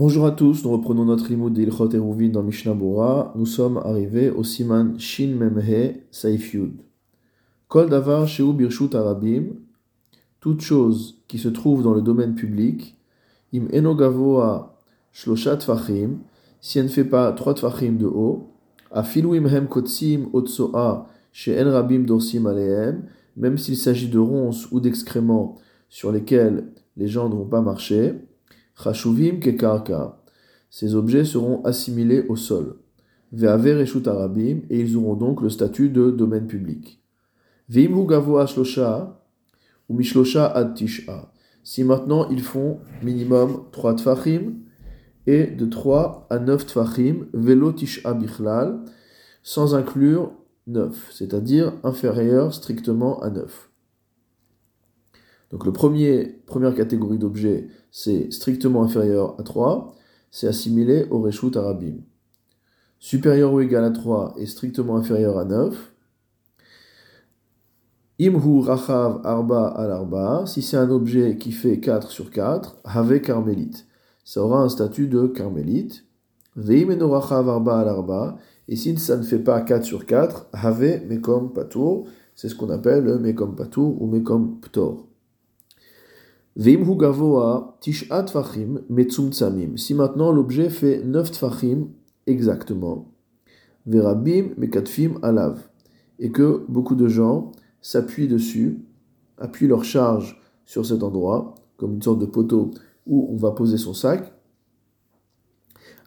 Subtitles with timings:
[0.00, 3.34] Bonjour à tous, nous reprenons notre limoud d'Ilchot Eruvin dans Mishnah Bora.
[3.36, 6.72] Nous sommes arrivés au siman Shin Memhe Saif Yud.
[7.68, 9.56] Kol davar sheu birshut arabim,
[10.40, 12.96] toute chose qui se trouve dans le domaine public,
[13.52, 14.78] im enogavoa
[15.12, 16.20] shloshat fachim,
[16.62, 18.54] si elle ne fait pas trois tfachim de haut,
[18.90, 23.02] afilu imhem kotsim otsoa she'en rabim dorsim alehem,
[23.36, 25.56] même s'il s'agit de ronces ou d'excréments
[25.90, 28.14] sur lesquels les gens ne vont pas marcher,
[29.40, 30.22] Kekarka.
[30.70, 32.76] Ces objets seront assimilés au sol.
[33.32, 37.00] Ve'aver arabim, et ils auront donc le statut de domaine public.
[37.68, 39.22] Ve'imhu gavoa shlosha,
[39.88, 41.32] ou mishlosha ad tisha.
[41.62, 44.54] Si maintenant ils font minimum 3 tfachim,
[45.26, 48.80] et de 3 à 9 tfachim, velo tisha bichlal,
[49.42, 50.32] sans inclure
[50.66, 53.69] 9, c'est-à-dire inférieur strictement à 9.
[55.50, 59.94] Donc le premier, première catégorie d'objets, c'est strictement inférieur à 3,
[60.30, 61.96] c'est assimilé au Reshut Arabim.
[63.00, 65.92] Supérieur ou égal à 3 est strictement inférieur à 9.
[68.20, 73.20] Imhu Rachav Arba al Arba, si c'est un objet qui fait 4 sur 4, Have
[73.20, 73.86] Carmélite.
[74.24, 76.04] Ça aura un statut de Carmélite.
[76.54, 78.36] Veim Rachav Arba al Arba,
[78.68, 82.70] et si ça ne fait pas 4 sur 4, Have Mekom Patour, c'est ce qu'on
[82.70, 84.98] appelle le Mekom Patour ou Mekom Ptor.
[84.98, 86.39] Veimhu gavoa tishat tfachim metzumtsamim.
[86.56, 86.76] Si
[89.94, 91.88] maintenant l'objet fait 9 tfachim
[92.26, 93.12] exactement,
[93.86, 95.68] verabim mekatfim alav.
[96.18, 98.80] Et que beaucoup de gens s'appuient dessus,
[99.38, 102.72] appuient leur charge sur cet endroit, comme une sorte de poteau
[103.06, 104.32] où on va poser son sac.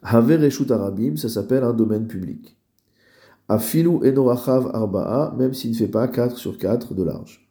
[0.04, 2.58] Haver arabim, ça s'appelle un domaine public.
[3.48, 7.50] Afilu enorachav arba'a, même s'il ne fait pas 4 sur 4 de large.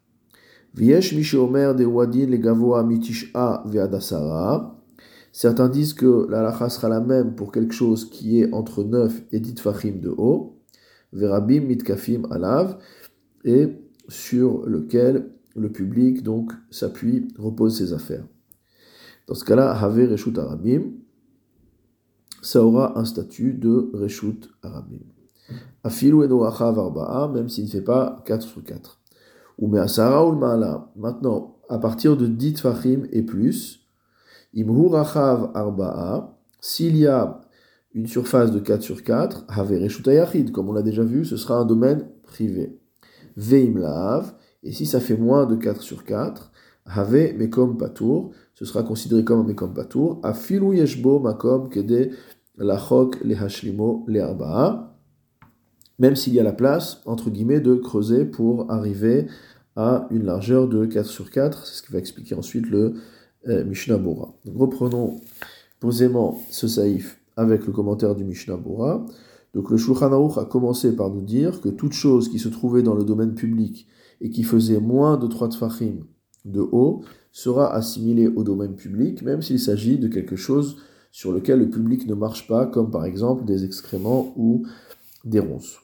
[5.32, 9.40] Certains disent que la sera la même pour quelque chose qui est entre 9 et
[9.40, 10.62] 10 fachim de haut,
[11.12, 12.78] verabim mitkafim alav,
[13.44, 13.68] et
[14.08, 18.24] sur lequel le public donc s'appuie, repose ses affaires.
[19.26, 20.92] Dans ce cas-là, haver reshut arabim,
[22.40, 25.04] ça aura un statut de reshut arabim.
[25.84, 29.01] Afilu enoachav arba'a, même s'il ne fait pas 4 sur 4.
[29.62, 30.34] Ou Me'asara ou
[30.96, 33.86] Maintenant, à partir de 10 fachim et plus,
[34.54, 37.40] Imhu Rachav Arba'a, s'il y a
[37.94, 41.64] une surface de 4 sur 4, Havereshutayachid, comme on l'a déjà vu, ce sera un
[41.64, 42.80] domaine privé.
[43.36, 44.34] Veim Lav,
[44.64, 46.50] et si ça fait moins de 4 sur 4,
[46.86, 52.10] Have Mekom Patour, ce sera considéré comme un Mekom Patour, Afilu Yeshbo Makom Kede
[52.58, 54.92] Lachok Lehashlimo Le'arba'a,
[55.98, 59.28] même s'il y a la place, entre guillemets, de creuser pour arriver
[59.76, 62.94] une largeur de 4 sur 4, c'est ce qui va expliquer ensuite le
[63.48, 64.34] euh, Mishnah Bora.
[64.54, 65.20] Reprenons
[65.80, 69.04] posément ce saïf avec le commentaire du Mishnah Bora.
[69.54, 72.82] Donc le Shulchan Aruch a commencé par nous dire que toute chose qui se trouvait
[72.82, 73.86] dans le domaine public
[74.20, 76.04] et qui faisait moins de 3 tfachim
[76.44, 77.02] de haut
[77.32, 80.76] sera assimilée au domaine public, même s'il s'agit de quelque chose
[81.10, 84.64] sur lequel le public ne marche pas, comme par exemple des excréments ou
[85.24, 85.78] des ronces.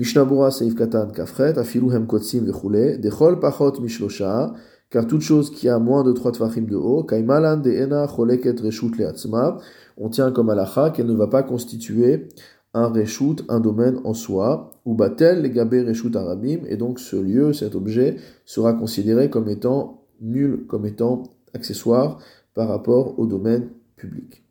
[0.00, 4.54] Mishnabura Seif Katan Kafret, Afilu Hem Kotsim Vechule, Dechol Pachot Mishlosha,
[4.88, 8.58] car toute chose qui a moins de 3 tfachim de haut, Kaimalan de Ena Choleket
[8.60, 9.58] Reshut Leatzma,
[9.98, 12.28] on tient comme alacha qu'elle ne va pas constituer
[12.72, 17.52] un reshut, un domaine en soi, ou batel legabe reshut arabim, et donc ce lieu,
[17.52, 22.18] cet objet, sera considéré comme étant nul, comme étant accessoire
[22.54, 24.44] par rapport au domaine public.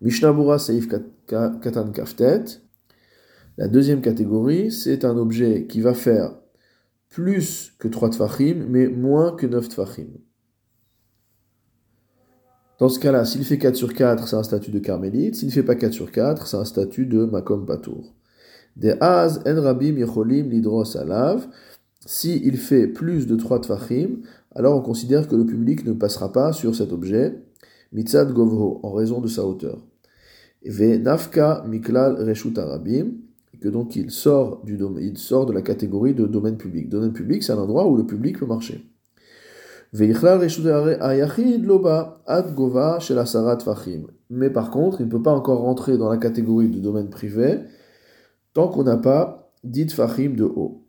[0.00, 0.88] Mishnabura Seif
[1.28, 2.44] Katan Kaftet,
[3.58, 6.38] la deuxième catégorie, c'est un objet qui va faire
[7.08, 10.06] plus que 3 tfachim, mais moins que 9 tfachim.
[12.78, 15.34] Dans ce cas-là, s'il fait 4 sur 4, c'est un statut de carmélite.
[15.34, 18.14] S'il ne fait pas 4 sur 4, c'est un statut de makom patour.
[18.76, 21.48] Des az en rabim yecholim lidros alav.
[22.06, 24.20] S'il fait plus de 3 tfachim,
[24.54, 27.42] alors on considère que le public ne passera pas sur cet objet,
[27.92, 29.84] mitzad govho, en raison de sa hauteur.
[30.64, 33.27] Ve nafka miklal reshut arabim
[33.60, 36.88] que donc il sort, du il sort de la catégorie de domaine public.
[36.88, 38.84] Domaine public, c'est un endroit où le public peut marcher.
[39.92, 40.12] Mais
[44.50, 47.60] par contre, il ne peut pas encore rentrer dans la catégorie de domaine privé
[48.52, 50.84] tant qu'on n'a pas dit fachim de haut.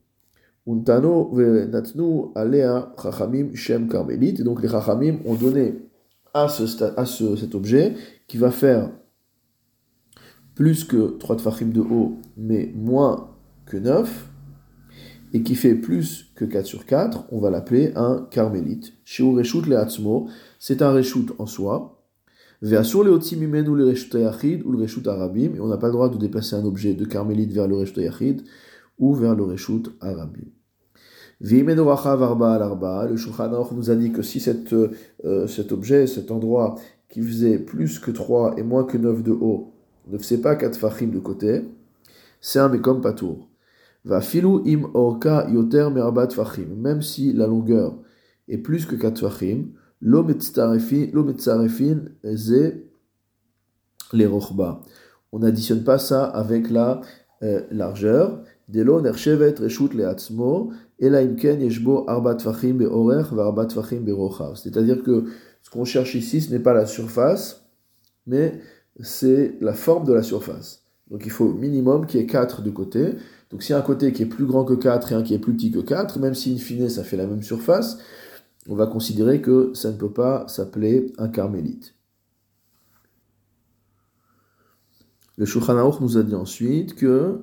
[0.68, 4.36] Untano venatnu alea chachamim shem karmelit.
[4.40, 5.76] Et donc les chachamim ont donné
[6.34, 6.64] à, ce,
[6.98, 7.94] à ce, cet objet
[8.28, 8.92] qui va faire
[10.60, 13.30] plus que 3 tfachim de haut, mais moins
[13.66, 14.30] que 9,
[15.32, 18.92] et qui fait plus que 4 sur 4, on va l'appeler un carmélite.
[19.06, 19.78] Chez Reshut le
[20.60, 22.04] c'est un reshut en soi.
[22.62, 22.84] Et on n'a
[25.78, 28.44] pas le droit de déplacer un objet de carmélite vers le reshut yachid
[28.98, 30.50] ou vers le reshut arabim.
[31.40, 36.76] Le Shulchan nous a dit que si cette, euh, cet objet, cet endroit
[37.08, 39.76] qui faisait plus que 3 et moins que 9 de haut,
[40.10, 41.66] ne faisait pas 4 fachim de côté,
[42.42, 43.50] c'est un mekom patour.
[44.06, 48.00] Va filou im orka yoter merabat fachim, même si la longueur
[48.48, 49.68] est plus que 4 fachim,
[50.02, 52.86] lo metzarefin ze
[54.14, 54.82] les rochba.
[55.32, 57.02] On n'additionne pas ça avec la
[57.44, 58.44] euh, largeur.
[58.68, 60.72] Delo nershevet reshut leatzmo,
[61.02, 64.56] imken yeshbo arba tfachim beorech va arba tfachim berochav.
[64.56, 65.26] C'est-à-dire que
[65.64, 67.66] ce qu'on cherche ici, ce n'est pas la surface,
[68.28, 68.60] mais
[69.00, 70.84] c'est la forme de la surface.
[71.10, 73.14] Donc il faut minimum qu'il y ait 4 de côté.
[73.50, 75.34] Donc s'il y a un côté qui est plus grand que 4 et un qui
[75.34, 77.98] est plus petit que 4, même si in fine ça fait la même surface,
[78.68, 81.96] on va considérer que ça ne peut pas s'appeler un carmélite.
[85.38, 87.40] Le Shulchan nous a dit ensuite que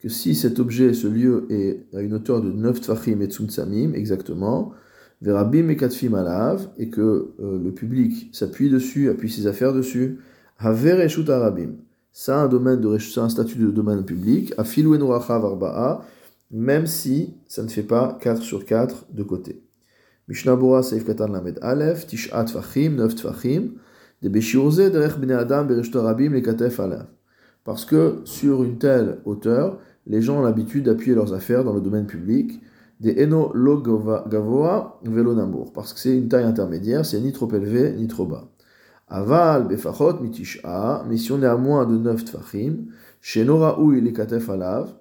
[0.00, 3.92] que si cet objet, ce lieu, est à une hauteur de 9 tfachim et tsamim,
[3.92, 4.72] exactement,
[5.22, 10.18] verabim et katfim alav, et que euh, le public s'appuie dessus, appuie ses affaires dessus,
[10.58, 11.76] haver eshut arabim.
[12.12, 16.04] Ça un domaine de un statut de domaine public, afilu arba'a,
[16.50, 19.62] même si ça ne fait pas 4 sur 4 de côté.
[20.28, 23.70] Mishnah Bora Seif Katan Lamed Aleph, Tishat Fachim, 9 Tfachim,
[24.22, 26.80] de Beshiurze Derech Bnei Adam Bereshtorabim les Katef.
[27.64, 31.80] Parce que sur une telle hauteur, les gens ont l'habitude d'appuyer leurs affaires dans le
[31.80, 32.60] domaine public,
[33.02, 35.34] des Eno Lo Gavoa Velo
[35.74, 38.48] parce que c'est une taille intermédiaire, c'est ni trop élevé ni trop bas.
[39.08, 42.86] Aval Befachot Mitisha, mais si on est à moins de 9 Tfachim,
[43.20, 43.76] chez Nora
[44.14, 44.94] Katef Alav,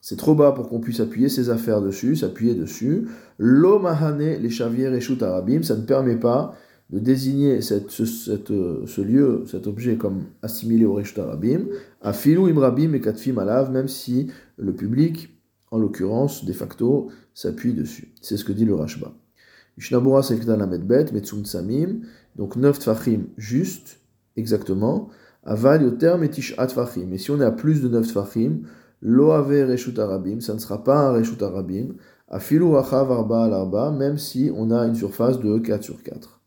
[0.00, 3.08] c'est trop bas pour qu'on puisse appuyer ses affaires dessus, s'appuyer dessus.
[3.38, 6.54] L'omahane, les chaviers et arabim, ça ne permet pas
[6.90, 11.66] de désigner cette, ce, lieu, cet objet comme assimilé au reshut arabim,
[12.02, 14.28] à filou imrabim et katfim alav, même si
[14.58, 15.30] le public,
[15.72, 18.14] en l'occurrence, de facto, s'appuie dessus.
[18.20, 19.12] C'est ce que dit le Rashba.
[19.78, 20.20] Mishnabura
[22.36, 24.00] donc 9 tfachim juste,
[24.36, 25.08] exactement,
[25.44, 27.12] aval yoter metish atfachim.
[27.12, 28.60] Et si on est à plus de 9 tfachim,
[29.00, 31.94] Lo ave reshut arabim, ça ne sera pas un reshut arabim,
[32.28, 36.40] afilu achav arba al arba, même si on a une surface de 4 sur 4.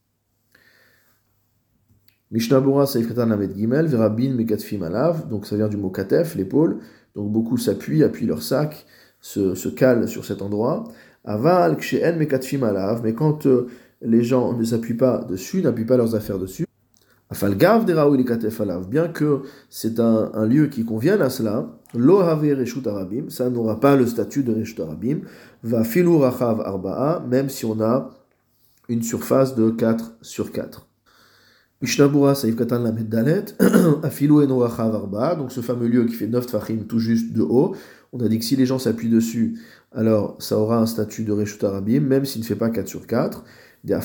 [2.32, 6.36] Mishnah Bura Saif Katan Lamed Gimel, Verabin Mekatfim Alav, donc ça vient du mot katef,
[6.36, 6.80] l'épaule,
[7.16, 8.86] donc beaucoup s'appuient, appuient leur sac,
[9.26, 10.84] se, se calent sur cet endroit.
[11.24, 13.66] Aval Kshen Mekatfim Alav, mais quand euh,
[14.04, 16.68] les gens ne s'appuient pas dessus, n'appuient pas leurs affaires dessus,
[17.32, 22.86] Afalgav Deraoui Katef Alav, bien que c'est un, lieu qui convienne à cela, Lo reshut
[22.86, 25.22] arabim, ça n'aura pas le statut de reshut arabim.
[25.64, 28.12] Va filou rachav arba'a, même si on a
[28.90, 30.88] une surface de 4 sur 4.
[31.82, 33.46] Mishnabura saïf katan la dalet,
[34.04, 37.76] afilu eno arba'a, donc ce fameux lieu qui fait 9 tfachim tout juste de haut.
[38.18, 39.60] On a dit que si les gens s'appuient dessus,
[39.92, 43.08] alors ça aura un statut de reshut arabim, même s'il ne fait pas 4 sur
[43.08, 43.44] 4.
[43.86, 44.02] Car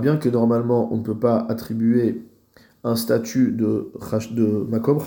[0.00, 2.26] bien que normalement on ne peut pas attribuer
[2.82, 3.92] un statut de,
[4.68, 4.98] Makom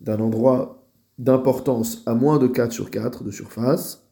[0.00, 0.84] d'un endroit
[1.18, 4.08] d'importance à moins de 4 sur 4 de surface.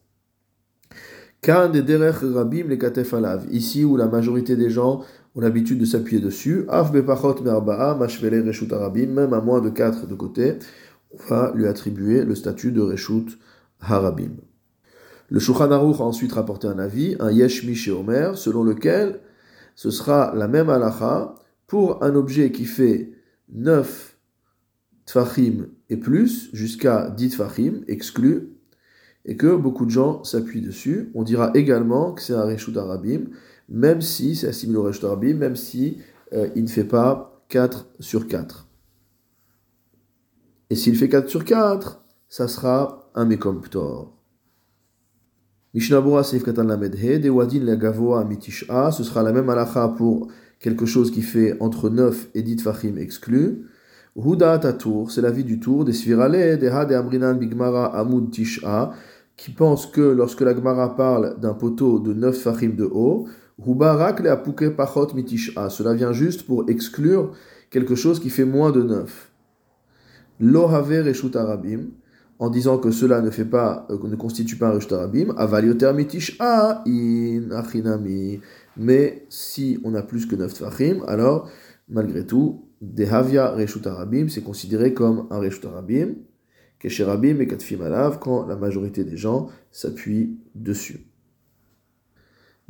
[3.51, 5.03] Ici où la majorité des gens
[5.37, 9.69] ont l'habitude de s'appuyer dessus, af bepachot merba'a mashvele reshut arabim, même à moins de
[9.69, 10.55] 4 de côté,
[11.11, 13.37] on va lui attribuer le statut de reshut
[13.79, 14.31] harabim.
[15.29, 19.19] Le Shulchan Aruch a ensuite rapporté un avis, un yesh chez Omer, selon lequel
[19.75, 21.35] ce sera la même halacha
[21.67, 23.11] pour un objet qui fait
[23.53, 24.17] 9
[25.05, 28.49] tfachim et plus, jusqu'à 10 tfachim, exclus,
[29.25, 33.25] et que beaucoup de gens s'appuient dessus, on dira également que c'est un reshut arabim,
[33.69, 35.97] même si c'est assimilé au arabim, même si
[36.33, 38.67] euh, il ne fait pas 4 sur 4.
[40.69, 44.13] Et s'il fait 4 sur 4, ça sera un mekom ptor.
[45.73, 50.27] Mishnabura Seif Katan Lamedhe, Dewadin la Gavoa Mitisha, ce sera la même halacha pour
[50.59, 53.67] quelque chose qui fait entre 9 et 10 fachim exclus.
[54.15, 58.91] Huda Tatour, c'est la vie du tour, des Svirale, des Ha, Amrinan, Bigmara, Amud Tisha,
[59.35, 63.27] qui pense que lorsque la Gemara parle d'un poteau de 9 fachim de haut,
[63.59, 64.13] Cela
[65.93, 67.33] vient juste pour exclure
[67.69, 69.31] quelque chose qui fait moins de 9.
[70.39, 71.87] Lohave Reshut Arabim,
[72.39, 75.91] en disant que cela ne fait pas, euh, ne constitue pas un Reshut Arabim, Avalioter
[75.93, 78.41] Mitisha in Achinami.
[78.77, 81.49] Mais si on a plus que 9 tfachim, alors,
[81.89, 86.15] malgré tout, des havia reshut arabim, c'est considéré comme un reshut arabim,
[86.79, 91.07] kesherabim et katfim alav, quand la majorité des gens s'appuient dessus.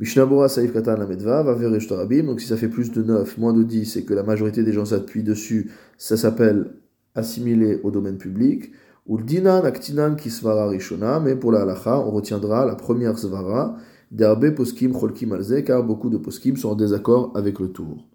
[0.00, 2.24] Mishnabura Saif Katan Lamedva va vers Rabim.
[2.24, 4.72] Donc si ça fait plus de 9, moins de 10 et que la majorité des
[4.72, 6.70] gens s'appuient dessus, ça s'appelle
[7.14, 8.70] assimilé au domaine public.
[9.08, 13.76] Ou dinan aktinan kisvara rishona, mais pour la halacha, on retiendra la première svara,
[14.10, 18.06] derbe poskim cholkim alze, car beaucoup de poskim sont en désaccord avec le tour.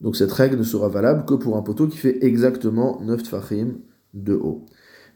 [0.00, 3.78] Donc cette règle ne sera valable que pour un poteau qui fait exactement 9 tfachim
[4.14, 4.64] de haut.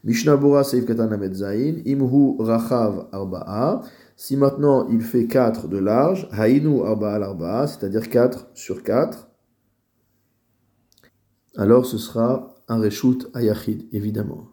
[0.02, 3.82] Mishnabura Saif Katan Zain, Imhu Rachav Arba'a.
[4.16, 9.28] Si maintenant il fait 4 de large, Hainu Arba'a Arba'a, c'est-à-dire 4 sur 4,
[11.56, 14.48] alors ce sera un Reshut Ayachid, évidemment.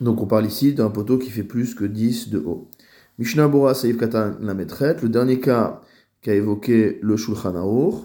[0.00, 2.70] Donc on parle ici d'un poteau qui fait plus que 10 de haut.
[3.18, 5.82] Mishnabura Saif Katan Lametret, le dernier cas
[6.22, 8.04] qu'a évoqué le Shulchan Aruch,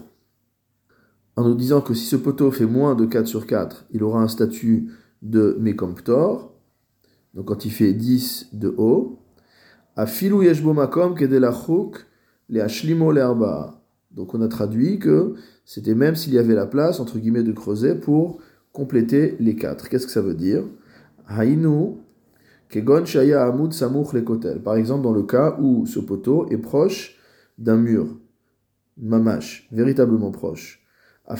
[1.36, 4.20] en nous disant que si ce poteau fait moins de 4 sur 4, il aura
[4.20, 4.90] un statut
[5.22, 6.52] de Mekomptor,
[7.32, 9.23] donc quand il fait 10 de haut,
[9.96, 10.08] Donc
[14.34, 15.34] on a traduit que
[15.64, 18.38] c'était même s'il y avait la place, entre guillemets, de creuser pour
[18.72, 19.88] compléter les 4.
[19.88, 20.64] Qu'est-ce que ça veut dire?
[21.26, 21.40] Par
[24.76, 27.16] exemple, dans le cas où ce poteau est proche
[27.58, 28.18] d'un mur,
[28.98, 30.84] mamash, véritablement proche.
[31.26, 31.34] On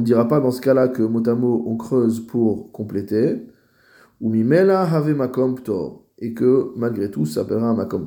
[0.00, 3.46] ne dira pas dans ce cas-là que motamo on creuse pour compléter.
[4.24, 5.54] Ou mimela have makom
[6.18, 8.06] Et que malgré tout, ça s'appellera un makom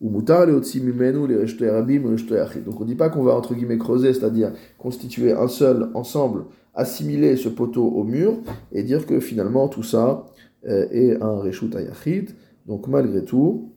[0.00, 2.02] Ou mutar le mimenu les rabim
[2.64, 6.44] Donc on ne dit pas qu'on va entre guillemets creuser, c'est-à-dire constituer un seul ensemble,
[6.74, 8.36] assimiler ce poteau au mur
[8.70, 10.26] et dire que finalement tout ça
[10.68, 12.30] euh, est un reshut ayachid.
[12.66, 13.72] Donc malgré tout,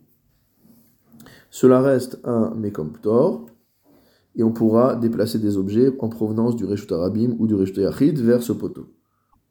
[1.49, 3.47] cela reste un mekomptor
[4.35, 8.19] et on pourra déplacer des objets en provenance du Reshut Arabim ou du Reshut Yachid
[8.19, 8.94] vers ce poteau.